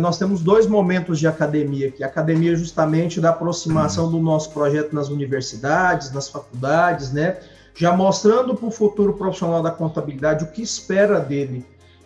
nós 0.01 0.19
temos 0.19 0.43
dois 0.43 0.67
momentos 0.67 1.19
de 1.19 1.27
academia 1.27 1.89
aqui. 1.89 2.05
Academia 2.05 2.55
justamente 2.55 3.21
da 3.21 3.31
aproximação 3.31 4.11
do 4.11 4.19
nosso 4.19 4.51
projeto 4.51 4.95
nas 4.95 5.09
universidades, 5.09 6.12
nas 6.12 6.29
faculdades, 6.29 7.12
né? 7.12 7.39
Já 7.75 7.97
mostrando 7.97 8.55
para 8.55 8.69
o 8.69 8.71
futuro 8.71 9.15
profissional 9.15 9.62
da 9.62 9.71
contabilidade 9.71 10.45
o 10.45 10.49
que 10.49 10.62
espera 10.62 11.19
dele 11.19 11.65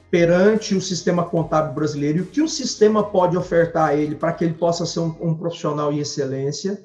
perante 0.08 0.74
o 0.76 0.80
sistema 0.80 1.24
contábil 1.24 1.74
brasileiro 1.74 2.18
e 2.18 2.20
o 2.22 2.26
que 2.26 2.40
o 2.40 2.48
sistema 2.48 3.02
pode 3.02 3.36
ofertar 3.36 3.88
a 3.88 3.94
ele 3.94 4.14
para 4.14 4.32
que 4.32 4.44
ele 4.44 4.54
possa 4.54 4.86
ser 4.86 5.00
um, 5.00 5.14
um 5.20 5.34
profissional 5.34 5.92
em 5.92 5.98
excelência. 5.98 6.80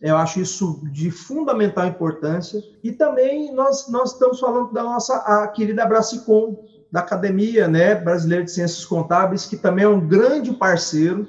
Eu 0.00 0.16
acho 0.16 0.38
isso 0.40 0.80
de 0.92 1.10
fundamental 1.10 1.86
importância. 1.86 2.62
E 2.84 2.92
também 2.92 3.52
nós, 3.54 3.88
nós 3.88 4.12
estamos 4.12 4.38
falando 4.38 4.72
da 4.72 4.82
nossa 4.82 5.16
a 5.16 5.48
querida 5.48 5.86
Bracicom, 5.86 6.62
da 6.90 7.00
Academia 7.00 7.68
né, 7.68 7.94
Brasileira 7.94 8.44
de 8.44 8.50
Ciências 8.50 8.84
Contábeis, 8.84 9.46
que 9.46 9.56
também 9.56 9.84
é 9.84 9.88
um 9.88 10.00
grande 10.00 10.52
parceiro 10.52 11.26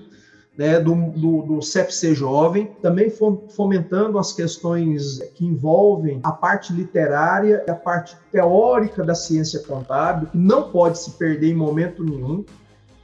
né, 0.57 0.79
do, 0.79 0.93
do, 0.93 1.41
do 1.43 1.59
CFC 1.59 2.13
Jovem, 2.13 2.71
também 2.81 3.09
fomentando 3.55 4.19
as 4.19 4.33
questões 4.33 5.19
que 5.35 5.45
envolvem 5.45 6.19
a 6.21 6.31
parte 6.31 6.73
literária 6.73 7.63
e 7.65 7.71
a 7.71 7.75
parte 7.75 8.17
teórica 8.31 9.03
da 9.03 9.15
ciência 9.15 9.61
contábil, 9.61 10.27
que 10.27 10.37
não 10.37 10.69
pode 10.69 10.99
se 10.99 11.11
perder 11.11 11.51
em 11.51 11.55
momento 11.55 12.03
nenhum. 12.03 12.43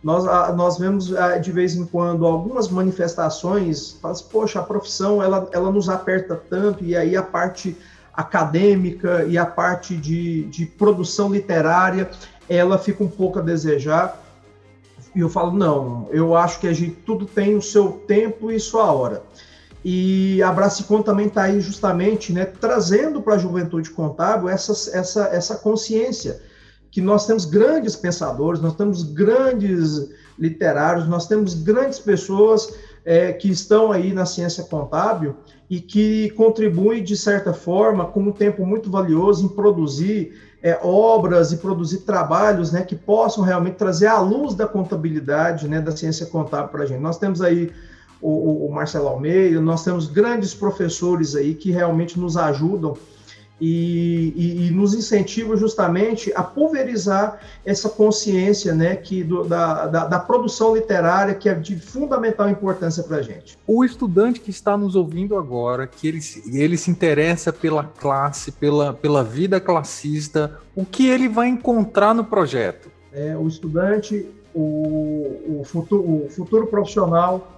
Nós, 0.04 0.26
nós 0.56 0.78
vemos 0.78 1.12
de 1.42 1.52
vez 1.52 1.76
em 1.76 1.86
quando 1.86 2.28
algumas 2.28 2.70
manifestações, 2.70 3.94
faz, 4.02 4.20
assim, 4.20 4.30
poxa, 4.30 4.60
a 4.60 4.64
profissão 4.64 5.24
ela, 5.24 5.50
ela 5.52 5.72
nos 5.72 5.90
aperta 5.90 6.36
tanto, 6.50 6.84
e 6.84 6.96
aí 6.96 7.16
a 7.16 7.24
parte 7.24 7.76
acadêmica 8.14 9.26
e 9.26 9.38
a 9.38 9.46
parte 9.46 9.96
de, 9.96 10.44
de 10.46 10.66
produção 10.66 11.32
literária 11.32 12.10
ela 12.50 12.78
fica 12.78 13.04
um 13.04 13.08
pouco 13.08 13.40
a 13.40 13.42
desejar. 13.42 14.22
E 15.16 15.20
eu 15.20 15.30
falo, 15.30 15.52
não, 15.52 16.08
eu 16.12 16.36
acho 16.36 16.60
que 16.60 16.68
a 16.68 16.74
gente 16.74 16.96
tudo 17.06 17.26
tem 17.26 17.56
o 17.56 17.62
seu 17.62 17.92
tempo 18.08 18.52
e 18.52 18.60
sua 18.60 18.92
hora. 18.92 19.24
E 19.84 20.42
a 20.42 20.52
Bracicon 20.52 21.04
também 21.04 21.28
está 21.28 21.44
aí 21.44 21.62
justamente 21.62 22.34
né, 22.34 22.44
trazendo 22.44 23.22
para 23.22 23.36
a 23.36 23.38
juventude 23.38 23.92
contábil 23.92 24.50
essa, 24.50 24.72
essa, 24.98 25.26
essa 25.28 25.56
consciência 25.56 26.42
que 26.90 27.02
nós 27.02 27.28
temos 27.28 27.46
grandes 27.46 27.96
pensadores, 27.96 28.62
nós 28.62 28.76
temos 28.76 29.04
grandes 29.04 30.10
literários, 30.40 31.08
nós 31.08 31.28
temos 31.28 31.54
grandes 31.54 32.00
pessoas 32.00 32.74
é, 33.06 33.32
que 33.32 33.50
estão 33.50 33.92
aí 33.92 34.12
na 34.12 34.26
ciência 34.26 34.64
contábil 34.64 35.36
e 35.70 35.80
que 35.80 36.32
contribuem, 36.32 37.04
de 37.04 37.16
certa 37.16 37.54
forma, 37.54 38.06
com 38.06 38.22
um 38.22 38.32
tempo 38.32 38.66
muito 38.66 38.90
valioso 38.90 39.46
em 39.46 39.50
produzir 39.50 40.34
é, 40.66 40.80
obras 40.82 41.52
e 41.52 41.58
produzir 41.58 42.00
trabalhos 42.00 42.72
né, 42.72 42.82
que 42.82 42.96
possam 42.96 43.44
realmente 43.44 43.76
trazer 43.76 44.08
a 44.08 44.20
luz 44.20 44.56
da 44.56 44.66
contabilidade, 44.66 45.68
né, 45.68 45.80
da 45.80 45.96
ciência 45.96 46.26
contábil 46.26 46.70
para 46.70 46.82
a 46.82 46.86
gente. 46.88 47.00
Nós 47.00 47.20
temos 47.20 47.40
aí 47.40 47.72
o, 48.20 48.66
o, 48.66 48.74
Marcelo 48.74 49.08
Almeida, 49.08 49.62
nós 49.62 49.84
temos 49.84 50.08
grandes 50.08 50.56
professores 50.56 51.36
aí 51.36 51.54
que 51.54 51.70
realmente 51.70 52.20
nos 52.20 52.36
ajudam 52.36 52.98
e, 53.60 54.34
e, 54.36 54.68
e, 54.68 54.72
nos 54.72 54.94
incentiva 54.94 55.56
justamente 55.56 56.32
a 56.36 56.44
pulverizar 56.44 57.40
essa 57.66 57.88
consciência 57.88 58.76
né, 58.76 58.96
que 58.98 59.24
do, 59.24 59.46
da, 59.46 59.88
da, 59.88 60.06
da, 60.06 60.20
produção 60.20 60.76
literária 60.76 61.34
que 61.34 61.48
é 61.48 61.54
de 61.54 61.80
fundamental 61.80 62.50
importância 62.50 63.02
para 63.04 63.18
a 63.18 63.22
gente. 63.22 63.58
O 63.66 63.86
estudante 63.86 64.42
que 64.42 64.50
está 64.50 64.78
nos 64.78 64.96
ouvindo 64.96 65.38
agora, 65.38 65.88
que 65.88 66.08
ele, 66.08 66.20
ele 66.52 66.78
se 66.78 66.92
interessa 66.92 67.54
pela 67.54 67.84
classe, 67.84 68.52
pela, 68.52 68.94
pela 68.94 69.24
vida 69.24 69.60
classista, 69.60 70.60
o 70.76 70.84
que 70.84 71.08
ele 71.08 71.30
vai 71.30 71.48
encontrar 71.48 72.14
no 72.14 72.26
projeto? 72.26 72.92
É, 73.14 73.38
o 73.38 73.48
estudante, 73.48 74.28
o, 74.54 75.62
o, 75.62 75.64
futuro, 75.64 76.26
o 76.26 76.30
futuro 76.30 76.68
profissional, 76.68 77.55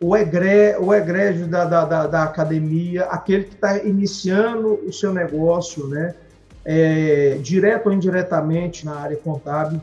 o, 0.00 0.16
egre, 0.16 0.76
o 0.78 0.94
egrégio 0.94 1.46
da, 1.46 1.64
da, 1.64 1.84
da, 1.84 2.06
da 2.06 2.22
academia, 2.24 3.04
aquele 3.04 3.44
que 3.44 3.54
está 3.54 3.78
iniciando 3.78 4.74
o 4.86 4.92
seu 4.92 5.12
negócio, 5.12 5.86
né, 5.88 6.14
é, 6.64 7.38
direto 7.42 7.86
ou 7.86 7.92
indiretamente 7.92 8.84
na 8.84 8.94
área 8.96 9.16
contábil, 9.16 9.80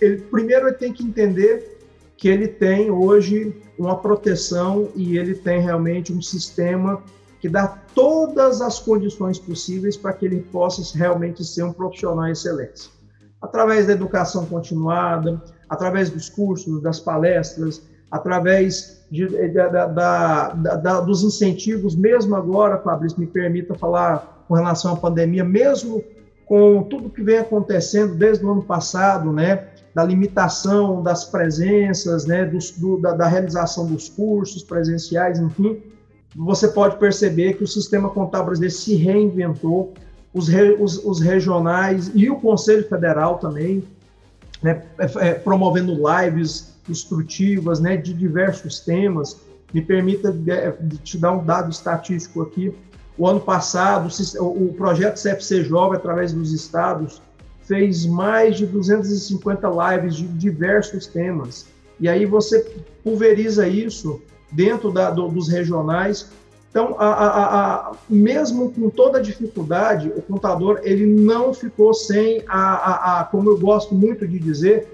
ele, 0.00 0.18
primeiro 0.18 0.68
ele 0.68 0.76
tem 0.76 0.92
que 0.92 1.02
entender 1.02 1.78
que 2.16 2.28
ele 2.28 2.48
tem 2.48 2.90
hoje 2.90 3.54
uma 3.78 3.96
proteção 3.96 4.90
e 4.94 5.18
ele 5.18 5.34
tem 5.34 5.60
realmente 5.60 6.12
um 6.12 6.22
sistema 6.22 7.02
que 7.40 7.48
dá 7.48 7.66
todas 7.94 8.60
as 8.60 8.78
condições 8.78 9.38
possíveis 9.38 9.96
para 9.96 10.12
que 10.12 10.26
ele 10.26 10.40
possa 10.52 10.82
realmente 10.96 11.42
ser 11.44 11.62
um 11.62 11.72
profissional 11.72 12.28
excelente. 12.28 12.90
Através 13.40 13.86
da 13.86 13.94
educação 13.94 14.44
continuada, 14.44 15.42
através 15.68 16.10
dos 16.10 16.28
cursos, 16.28 16.82
das 16.82 17.00
palestras, 17.00 17.82
através 18.10 19.04
de, 19.10 19.26
da, 19.48 19.86
da, 19.86 20.48
da, 20.52 21.00
dos 21.00 21.22
incentivos, 21.22 21.94
mesmo 21.94 22.34
agora, 22.34 22.78
Fabrício, 22.78 23.18
me 23.18 23.26
permita 23.26 23.74
falar 23.74 24.44
com 24.48 24.54
relação 24.54 24.94
à 24.94 24.96
pandemia, 24.96 25.44
mesmo 25.44 26.02
com 26.46 26.82
tudo 26.82 27.10
que 27.10 27.22
vem 27.22 27.38
acontecendo 27.38 28.14
desde 28.16 28.44
o 28.44 28.50
ano 28.50 28.62
passado, 28.62 29.32
né, 29.32 29.68
da 29.94 30.04
limitação 30.04 31.02
das 31.02 31.24
presenças, 31.24 32.24
né, 32.24 32.44
dos, 32.44 32.72
do, 32.72 32.98
da, 33.00 33.12
da, 33.12 33.28
realização 33.28 33.86
dos 33.86 34.08
cursos 34.08 34.62
presenciais, 34.62 35.38
enfim, 35.38 35.80
você 36.34 36.68
pode 36.68 36.96
perceber 36.96 37.54
que 37.54 37.64
o 37.64 37.68
sistema 37.68 38.08
contábil 38.10 38.46
brasileiro 38.46 38.74
se 38.74 38.94
reinventou, 38.94 39.92
os, 40.32 40.48
re, 40.48 40.76
os, 40.80 41.04
os 41.04 41.20
regionais 41.20 42.10
e 42.14 42.30
o 42.30 42.36
Conselho 42.36 42.88
Federal 42.88 43.38
também, 43.38 43.84
né, 44.62 44.82
é, 44.98 45.28
é, 45.28 45.34
promovendo 45.34 45.94
lives 45.94 46.74
instrutivas 46.88 47.80
né, 47.80 47.96
de 47.96 48.12
diversos 48.12 48.80
temas. 48.80 49.40
Me 49.72 49.80
permita 49.80 50.34
é, 50.48 50.72
te 51.02 51.16
dar 51.18 51.32
um 51.32 51.44
dado 51.44 51.70
estatístico 51.70 52.42
aqui. 52.42 52.74
O 53.16 53.26
ano 53.26 53.40
passado, 53.40 54.08
o 54.40 54.72
projeto 54.74 55.20
CFC 55.20 55.64
Jovem, 55.64 55.98
através 55.98 56.32
dos 56.32 56.52
estados, 56.52 57.20
fez 57.62 58.06
mais 58.06 58.56
de 58.56 58.66
250 58.66 59.68
lives 59.68 60.16
de 60.16 60.26
diversos 60.26 61.06
temas. 61.06 61.66
E 62.00 62.08
aí 62.08 62.24
você 62.24 62.60
pulveriza 63.04 63.68
isso 63.68 64.20
dentro 64.50 64.90
da, 64.90 65.10
do, 65.10 65.28
dos 65.28 65.48
regionais. 65.48 66.30
Então, 66.70 66.94
a, 66.98 67.06
a, 67.06 67.74
a, 67.88 67.92
mesmo 68.08 68.70
com 68.70 68.88
toda 68.88 69.18
a 69.18 69.20
dificuldade, 69.22 70.12
o 70.16 70.22
contador 70.22 70.80
ele 70.84 71.04
não 71.04 71.52
ficou 71.52 71.92
sem 71.92 72.44
a, 72.46 73.28
como 73.30 73.50
eu 73.50 73.58
gosto 73.58 73.92
muito 73.92 74.26
de 74.26 74.38
dizer, 74.38 74.86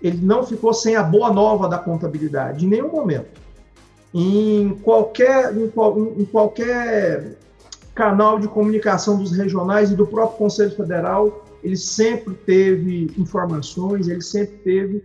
ele 0.00 0.24
não 0.24 0.46
ficou 0.46 0.72
sem 0.72 0.94
a 0.94 1.02
boa 1.02 1.32
nova 1.32 1.68
da 1.68 1.76
contabilidade 1.76 2.64
em 2.64 2.68
nenhum 2.68 2.92
momento. 2.92 3.40
Em 4.14 4.78
qualquer, 4.82 5.52
em, 5.56 5.64
em 6.18 6.24
qualquer 6.24 7.36
canal 7.96 8.38
de 8.38 8.46
comunicação 8.46 9.18
dos 9.18 9.32
regionais 9.32 9.90
e 9.90 9.96
do 9.96 10.06
próprio 10.06 10.38
Conselho 10.38 10.70
Federal, 10.70 11.44
ele 11.64 11.76
sempre 11.76 12.32
teve 12.34 13.10
informações, 13.18 14.06
ele 14.06 14.22
sempre 14.22 14.56
teve 14.58 15.02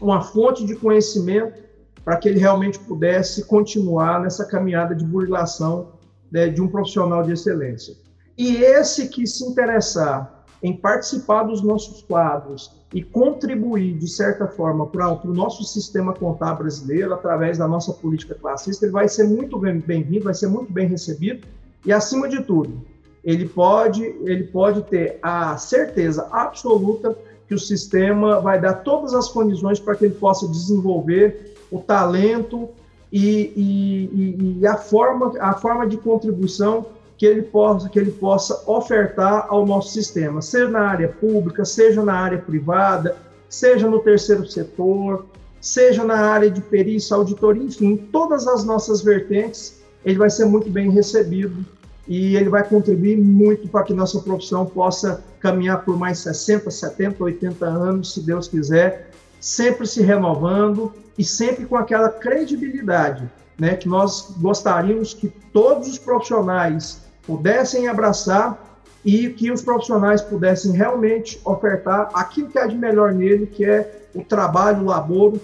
uma 0.00 0.22
fonte 0.22 0.64
de 0.64 0.76
conhecimento 0.76 1.60
para 2.04 2.16
que 2.16 2.28
ele 2.28 2.38
realmente 2.38 2.78
pudesse 2.78 3.44
continuar 3.44 4.20
nessa 4.20 4.44
caminhada 4.44 4.94
de 4.94 5.04
burilação 5.04 5.92
né, 6.30 6.48
de 6.48 6.60
um 6.60 6.68
profissional 6.68 7.22
de 7.22 7.32
excelência. 7.32 7.94
E 8.36 8.56
esse 8.56 9.08
que 9.08 9.26
se 9.26 9.44
interessar 9.44 10.44
em 10.62 10.76
participar 10.76 11.44
dos 11.44 11.62
nossos 11.62 12.02
quadros 12.02 12.70
e 12.92 13.02
contribuir, 13.02 13.98
de 13.98 14.08
certa 14.08 14.46
forma, 14.46 14.86
para 14.86 15.12
o 15.12 15.34
nosso 15.34 15.62
sistema 15.64 16.12
contábil 16.12 16.64
brasileiro, 16.64 17.12
através 17.12 17.58
da 17.58 17.68
nossa 17.68 17.92
política 17.92 18.34
classista, 18.34 18.84
ele 18.84 18.92
vai 18.92 19.08
ser 19.08 19.24
muito 19.24 19.58
bem-vindo, 19.58 20.24
vai 20.24 20.34
ser 20.34 20.48
muito 20.48 20.72
bem 20.72 20.86
recebido, 20.86 21.46
e, 21.84 21.92
acima 21.92 22.28
de 22.28 22.42
tudo, 22.42 22.82
ele 23.22 23.46
pode, 23.46 24.02
ele 24.02 24.44
pode 24.44 24.82
ter 24.84 25.18
a 25.22 25.56
certeza 25.56 26.28
absoluta 26.30 27.16
que 27.46 27.54
o 27.54 27.58
sistema 27.58 28.40
vai 28.40 28.60
dar 28.60 28.74
todas 28.74 29.12
as 29.14 29.28
condições 29.28 29.78
para 29.78 29.94
que 29.94 30.06
ele 30.06 30.14
possa 30.14 30.48
desenvolver 30.48 31.53
o 31.74 31.80
talento 31.80 32.68
e, 33.12 33.52
e, 33.56 34.58
e, 34.60 34.66
a, 34.66 34.76
forma, 34.76 35.32
a 35.40 35.54
forma 35.54 35.86
de 35.88 35.96
contribuição 35.96 36.86
que 37.18 37.26
ele, 37.26 37.42
possa, 37.42 37.88
que 37.88 37.98
ele 37.98 38.12
possa 38.12 38.62
ofertar 38.66 39.46
ao 39.48 39.66
nosso 39.66 39.92
sistema, 39.92 40.40
seja 40.40 40.68
na 40.68 40.88
área 40.88 41.08
pública, 41.08 41.64
seja 41.64 42.02
na 42.02 42.14
área 42.14 42.38
privada, 42.38 43.16
seja 43.48 43.88
no 43.88 43.98
terceiro 44.00 44.46
setor, 44.46 45.26
seja 45.60 46.04
na 46.04 46.16
área 46.16 46.50
de 46.50 46.60
perícia, 46.60 47.16
auditoria, 47.16 47.62
enfim, 47.62 47.96
todas 47.96 48.46
as 48.46 48.64
nossas 48.64 49.02
vertentes, 49.02 49.80
ele 50.04 50.18
vai 50.18 50.30
ser 50.30 50.44
muito 50.44 50.70
bem 50.70 50.90
recebido 50.90 51.64
e 52.06 52.36
ele 52.36 52.48
vai 52.48 52.62
contribuir 52.68 53.16
muito 53.16 53.68
para 53.68 53.82
que 53.82 53.94
nossa 53.94 54.20
profissão 54.20 54.66
possa 54.66 55.24
caminhar 55.40 55.84
por 55.84 55.96
mais 55.96 56.18
60, 56.18 56.70
70, 56.70 57.24
80 57.24 57.66
anos, 57.66 58.14
se 58.14 58.20
Deus 58.20 58.46
quiser, 58.46 59.13
sempre 59.44 59.86
se 59.86 60.00
renovando 60.00 60.90
e 61.18 61.22
sempre 61.22 61.66
com 61.66 61.76
aquela 61.76 62.08
credibilidade, 62.08 63.30
né, 63.58 63.76
que 63.76 63.86
nós 63.86 64.34
gostaríamos 64.38 65.12
que 65.12 65.28
todos 65.52 65.86
os 65.86 65.98
profissionais 65.98 67.02
pudessem 67.26 67.86
abraçar 67.86 68.58
e 69.04 69.28
que 69.28 69.52
os 69.52 69.60
profissionais 69.60 70.22
pudessem 70.22 70.72
realmente 70.72 71.38
ofertar 71.44 72.08
aquilo 72.14 72.48
que 72.48 72.58
é 72.58 72.66
de 72.66 72.74
melhor 72.74 73.12
nele, 73.12 73.46
que 73.46 73.66
é 73.66 74.06
o 74.14 74.24
trabalho, 74.24 74.80
o 74.80 74.86
laboro 74.86 75.38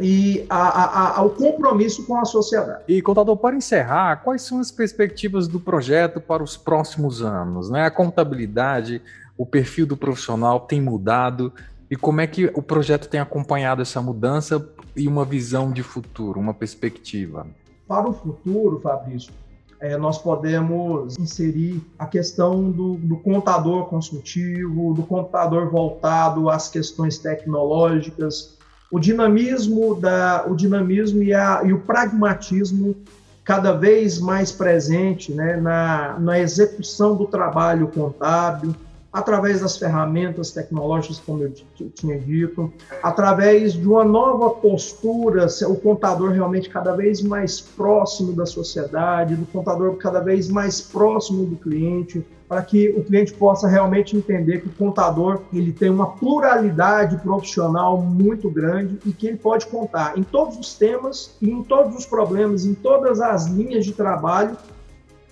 e 0.00 0.44
a, 0.50 0.56
a, 0.56 1.18
a, 1.18 1.22
o 1.22 1.30
compromisso 1.30 2.04
com 2.04 2.18
a 2.18 2.24
sociedade. 2.24 2.82
E, 2.88 3.00
contador, 3.00 3.36
para 3.36 3.54
encerrar, 3.54 4.16
quais 4.16 4.42
são 4.42 4.58
as 4.58 4.72
perspectivas 4.72 5.46
do 5.46 5.60
projeto 5.60 6.20
para 6.20 6.42
os 6.42 6.56
próximos 6.56 7.22
anos? 7.22 7.70
Né? 7.70 7.84
A 7.84 7.90
contabilidade, 7.90 9.00
o 9.38 9.46
perfil 9.46 9.86
do 9.86 9.96
profissional 9.96 10.58
tem 10.58 10.80
mudado 10.80 11.52
e 11.92 11.96
como 11.96 12.22
é 12.22 12.26
que 12.26 12.46
o 12.54 12.62
projeto 12.62 13.06
tem 13.06 13.20
acompanhado 13.20 13.82
essa 13.82 14.00
mudança 14.00 14.66
e 14.96 15.06
uma 15.06 15.26
visão 15.26 15.70
de 15.70 15.82
futuro, 15.82 16.40
uma 16.40 16.54
perspectiva? 16.54 17.46
Para 17.86 18.08
o 18.08 18.14
futuro, 18.14 18.80
Fabrício, 18.80 19.30
é, 19.78 19.94
nós 19.98 20.16
podemos 20.16 21.18
inserir 21.18 21.82
a 21.98 22.06
questão 22.06 22.70
do, 22.70 22.94
do, 22.94 23.18
contador 23.18 23.90
consultivo, 23.90 24.94
do 24.94 25.02
contador 25.02 25.68
voltado 25.68 26.48
às 26.48 26.70
questões 26.70 27.18
tecnológicas, 27.18 28.56
o 28.90 28.98
dinamismo, 28.98 29.94
da, 29.94 30.46
o 30.48 30.56
dinamismo 30.56 31.22
e, 31.22 31.34
a, 31.34 31.60
e 31.62 31.74
o 31.74 31.80
pragmatismo 31.80 32.96
cada 33.44 33.72
vez 33.72 34.18
mais 34.18 34.50
presente 34.50 35.30
né, 35.30 35.58
na, 35.58 36.18
na 36.18 36.40
execução 36.40 37.14
do 37.14 37.26
trabalho 37.26 37.86
contábil, 37.88 38.74
através 39.12 39.60
das 39.60 39.76
ferramentas 39.76 40.52
tecnológicas, 40.52 41.20
como 41.20 41.42
eu 41.42 41.52
tinha 41.94 42.18
dito, 42.18 42.72
através 43.02 43.74
de 43.74 43.86
uma 43.86 44.04
nova 44.04 44.48
postura, 44.50 45.46
o 45.68 45.76
contador 45.76 46.30
realmente 46.30 46.70
cada 46.70 46.92
vez 46.96 47.20
mais 47.20 47.60
próximo 47.60 48.32
da 48.32 48.46
sociedade, 48.46 49.36
do 49.36 49.44
contador 49.46 49.96
cada 49.96 50.20
vez 50.20 50.48
mais 50.48 50.80
próximo 50.80 51.44
do 51.44 51.56
cliente, 51.56 52.24
para 52.48 52.62
que 52.62 52.88
o 52.90 53.04
cliente 53.04 53.32
possa 53.34 53.68
realmente 53.68 54.16
entender 54.16 54.60
que 54.60 54.68
o 54.68 54.72
contador 54.72 55.42
ele 55.52 55.72
tem 55.72 55.90
uma 55.90 56.12
pluralidade 56.12 57.16
profissional 57.18 57.98
muito 57.98 58.50
grande 58.50 58.98
e 59.06 59.12
que 59.12 59.26
ele 59.26 59.36
pode 59.36 59.66
contar 59.66 60.18
em 60.18 60.22
todos 60.22 60.58
os 60.58 60.74
temas 60.74 61.36
e 61.40 61.50
em 61.50 61.62
todos 61.62 61.96
os 61.96 62.06
problemas, 62.06 62.64
em 62.64 62.74
todas 62.74 63.20
as 63.20 63.46
linhas 63.46 63.84
de 63.84 63.92
trabalho, 63.92 64.56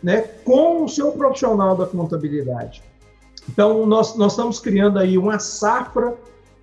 né, 0.02 0.22
com 0.44 0.84
o 0.84 0.88
seu 0.88 1.12
profissional 1.12 1.76
da 1.76 1.86
contabilidade. 1.86 2.89
Então, 3.52 3.84
nós, 3.84 4.14
nós 4.16 4.32
estamos 4.32 4.60
criando 4.60 4.98
aí 4.98 5.18
uma 5.18 5.40
safra 5.40 6.14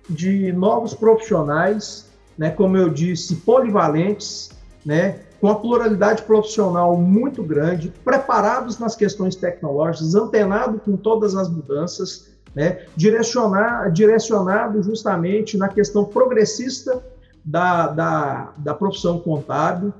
de 0.08 0.50
novos 0.52 0.94
profissionais, 0.94 2.08
né, 2.36 2.50
como 2.50 2.78
eu 2.78 2.88
disse, 2.88 3.36
polivalentes, 3.36 4.50
né, 4.86 5.20
com 5.38 5.48
a 5.48 5.54
pluralidade 5.54 6.22
profissional 6.22 6.96
muito 6.96 7.42
grande, 7.42 7.92
preparados 8.02 8.78
nas 8.78 8.96
questões 8.96 9.36
tecnológicas, 9.36 10.14
antenado 10.14 10.78
com 10.78 10.96
todas 10.96 11.34
as 11.36 11.48
mudanças, 11.50 12.30
né, 12.54 12.86
direcionar, 12.96 13.92
direcionado 13.92 14.82
justamente 14.82 15.58
na 15.58 15.68
questão 15.68 16.06
progressista 16.06 17.04
da, 17.44 17.88
da, 17.88 18.52
da 18.56 18.74
profissão 18.74 19.18
contábil 19.18 19.92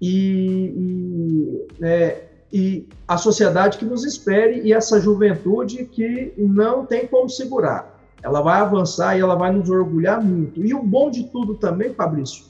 e, 0.00 0.72
e 0.76 1.80
né, 1.80 2.27
e 2.52 2.88
a 3.06 3.16
sociedade 3.16 3.78
que 3.78 3.84
nos 3.84 4.04
espere 4.04 4.60
e 4.62 4.72
essa 4.72 5.00
juventude 5.00 5.84
que 5.84 6.32
não 6.36 6.86
tem 6.86 7.06
como 7.06 7.28
segurar. 7.28 7.98
Ela 8.22 8.40
vai 8.40 8.60
avançar 8.60 9.16
e 9.16 9.20
ela 9.20 9.34
vai 9.34 9.52
nos 9.52 9.68
orgulhar 9.70 10.22
muito. 10.22 10.64
E 10.64 10.74
o 10.74 10.82
bom 10.82 11.10
de 11.10 11.24
tudo 11.24 11.54
também, 11.54 11.94
Fabrício, 11.94 12.44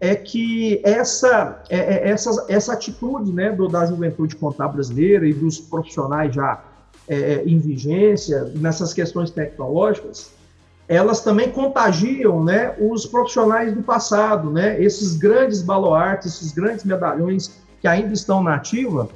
é 0.00 0.14
que 0.14 0.80
essa, 0.84 1.62
é, 1.68 1.78
é, 1.78 2.10
essa, 2.10 2.46
essa 2.48 2.72
atitude 2.72 3.32
né, 3.32 3.50
do, 3.50 3.66
da 3.66 3.84
juventude 3.84 4.36
contábil 4.36 4.74
brasileira 4.74 5.26
e 5.26 5.32
dos 5.32 5.58
profissionais 5.58 6.34
já 6.34 6.62
é, 7.08 7.16
é, 7.16 7.44
em 7.44 7.58
vigência 7.58 8.52
nessas 8.54 8.92
questões 8.92 9.30
tecnológicas, 9.30 10.30
elas 10.86 11.20
também 11.20 11.50
contagiam 11.50 12.44
né, 12.44 12.74
os 12.78 13.06
profissionais 13.06 13.74
do 13.74 13.82
passado, 13.82 14.50
né, 14.50 14.80
esses 14.82 15.16
grandes 15.16 15.62
baluartes, 15.62 16.34
esses 16.34 16.52
grandes 16.52 16.84
medalhões 16.84 17.58
que 17.80 17.88
ainda 17.88 18.12
estão 18.12 18.42
na 18.42 18.54
ativa, 18.54 19.08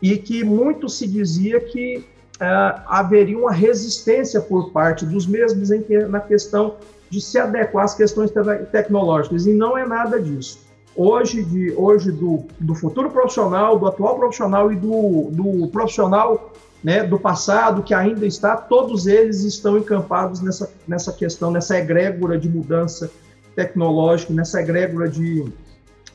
e 0.00 0.16
que 0.16 0.42
muito 0.44 0.88
se 0.88 1.06
dizia 1.06 1.60
que 1.60 1.98
uh, 1.98 2.82
haveria 2.86 3.38
uma 3.38 3.52
resistência 3.52 4.40
por 4.40 4.70
parte 4.70 5.04
dos 5.04 5.26
mesmos 5.26 5.70
em 5.70 5.84
na 6.08 6.20
questão 6.20 6.76
de 7.10 7.20
se 7.20 7.38
adequar 7.38 7.84
às 7.84 7.94
questões 7.94 8.30
te 8.30 8.40
tecnológicas, 8.70 9.46
e 9.46 9.52
não 9.52 9.76
é 9.76 9.84
nada 9.84 10.20
disso. 10.20 10.60
Hoje, 10.94 11.42
de, 11.44 11.72
hoje 11.72 12.12
do, 12.12 12.44
do 12.58 12.74
futuro 12.74 13.10
profissional, 13.10 13.78
do 13.78 13.86
atual 13.86 14.16
profissional 14.16 14.72
e 14.72 14.76
do, 14.76 15.28
do 15.30 15.68
profissional 15.68 16.52
né, 16.82 17.02
do 17.04 17.18
passado 17.18 17.82
que 17.82 17.92
ainda 17.92 18.26
está, 18.26 18.56
todos 18.56 19.06
eles 19.06 19.44
estão 19.44 19.76
encampados 19.76 20.40
nessa, 20.40 20.72
nessa 20.86 21.12
questão, 21.12 21.50
nessa 21.50 21.78
egrégora 21.78 22.38
de 22.38 22.48
mudança 22.48 23.10
tecnológica, 23.54 24.32
nessa 24.32 24.60
egrégora 24.60 25.08
de, 25.08 25.44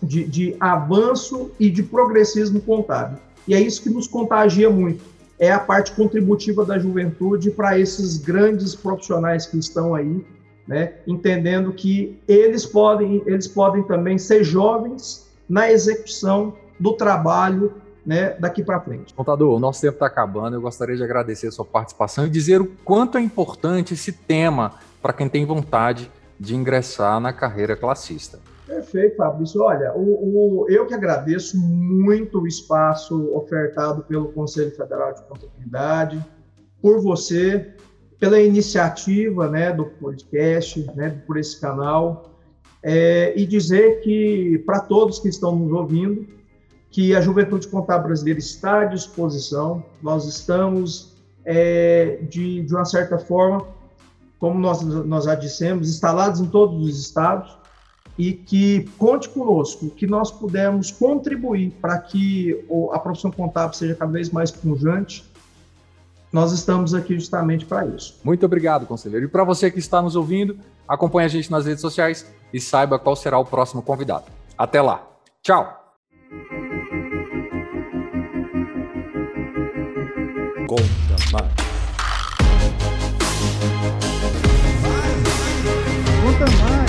de, 0.01 0.23
de 0.25 0.55
avanço 0.59 1.51
e 1.59 1.69
de 1.69 1.83
progressismo 1.83 2.61
contábil. 2.61 3.19
E 3.47 3.53
é 3.53 3.59
isso 3.59 3.81
que 3.81 3.89
nos 3.89 4.07
contagia 4.07 4.69
muito. 4.69 5.15
é 5.37 5.51
a 5.51 5.59
parte 5.59 5.91
contributiva 5.91 6.63
da 6.63 6.79
juventude 6.79 7.51
para 7.51 7.77
esses 7.77 8.17
grandes 8.17 8.73
profissionais 8.73 9.45
que 9.45 9.57
estão 9.57 9.93
aí, 9.93 10.25
né, 10.65 10.93
entendendo 11.05 11.73
que 11.73 12.17
eles 12.25 12.65
podem, 12.65 13.21
eles 13.25 13.45
podem 13.45 13.83
também 13.83 14.17
ser 14.17 14.45
jovens 14.45 15.29
na 15.47 15.69
execução 15.69 16.53
do 16.79 16.93
trabalho 16.93 17.73
né, 18.05 18.35
daqui 18.39 18.63
para 18.63 18.79
frente. 18.79 19.13
Contador, 19.13 19.55
o 19.55 19.59
nosso 19.59 19.81
tempo 19.81 19.95
está 19.95 20.05
acabando. 20.05 20.55
Eu 20.55 20.61
gostaria 20.61 20.95
de 20.95 21.03
agradecer 21.03 21.47
a 21.47 21.51
sua 21.51 21.65
participação 21.65 22.25
e 22.25 22.29
dizer 22.29 22.61
o 22.61 22.67
quanto 22.83 23.17
é 23.17 23.21
importante 23.21 23.93
esse 23.93 24.11
tema 24.11 24.73
para 25.01 25.11
quem 25.11 25.27
tem 25.27 25.45
vontade 25.45 26.09
de 26.39 26.55
ingressar 26.55 27.19
na 27.19 27.33
carreira 27.33 27.75
classista. 27.75 28.39
Perfeito, 28.65 29.17
Fabrício. 29.17 29.61
Olha, 29.61 29.93
o, 29.95 30.63
o, 30.63 30.69
eu 30.69 30.87
que 30.87 30.93
agradeço 30.93 31.57
muito 31.57 32.41
o 32.41 32.47
espaço 32.47 33.31
ofertado 33.35 34.03
pelo 34.03 34.29
Conselho 34.29 34.71
Federal 34.71 35.13
de 35.13 35.21
Contabilidade, 35.23 36.25
por 36.81 36.99
você, 36.99 37.73
pela 38.19 38.39
iniciativa 38.39 39.47
né, 39.49 39.71
do 39.71 39.85
podcast, 39.85 40.83
né, 40.95 41.21
por 41.27 41.37
esse 41.37 41.59
canal, 41.61 42.31
é, 42.81 43.33
e 43.35 43.45
dizer 43.45 44.01
que, 44.01 44.63
para 44.65 44.79
todos 44.79 45.19
que 45.19 45.27
estão 45.27 45.55
nos 45.55 45.71
ouvindo, 45.71 46.27
que 46.89 47.15
a 47.15 47.21
Juventude 47.21 47.67
Contábil 47.67 48.07
Brasileira 48.07 48.39
está 48.39 48.81
à 48.81 48.85
disposição, 48.85 49.83
nós 50.01 50.25
estamos, 50.25 51.15
é, 51.43 52.19
de, 52.29 52.63
de 52.63 52.73
uma 52.73 52.85
certa 52.85 53.17
forma, 53.17 53.65
como 54.39 54.59
nós, 54.59 54.81
nós 54.81 55.25
já 55.25 55.35
dissemos, 55.35 55.89
instalados 55.89 56.39
em 56.39 56.45
todos 56.45 56.83
os 56.83 56.99
estados, 56.99 57.57
e 58.17 58.33
que 58.33 58.89
conte 58.97 59.27
conosco, 59.29 59.89
que 59.89 60.07
nós 60.07 60.31
pudermos 60.31 60.91
contribuir 60.91 61.71
para 61.81 61.97
que 61.99 62.65
a 62.91 62.99
profissão 62.99 63.29
contábil 63.29 63.73
seja 63.73 63.95
cada 63.95 64.11
vez 64.11 64.29
mais 64.29 64.51
pujante. 64.51 65.25
Nós 66.31 66.51
estamos 66.51 66.93
aqui 66.93 67.13
justamente 67.15 67.65
para 67.65 67.85
isso. 67.85 68.19
Muito 68.23 68.45
obrigado, 68.45 68.85
conselheiro. 68.85 69.25
E 69.25 69.27
para 69.29 69.43
você 69.43 69.71
que 69.71 69.79
está 69.79 70.01
nos 70.01 70.15
ouvindo, 70.15 70.57
acompanhe 70.87 71.25
a 71.25 71.29
gente 71.29 71.49
nas 71.51 71.65
redes 71.65 71.81
sociais 71.81 72.25
e 72.53 72.59
saiba 72.59 72.99
qual 72.99 73.15
será 73.15 73.37
o 73.37 73.45
próximo 73.45 73.81
convidado. 73.81 74.25
Até 74.57 74.81
lá. 74.81 75.05
Tchau. 75.41 75.81
Conta 80.67 80.83
mais. 81.31 81.51
Conta 86.21 86.45
mais. 86.63 86.84